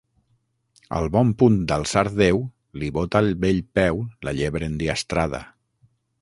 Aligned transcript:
Al 0.99 1.09
bon 1.15 1.33
punt 1.41 1.59
d’alçar 1.71 2.03
Déu, 2.21 2.41
li 2.85 2.89
bota 2.97 3.21
al 3.25 3.29
bell 3.45 3.61
peu 3.81 4.01
la 4.29 4.35
llebre 4.41 4.71
endiastrada. 4.73 5.45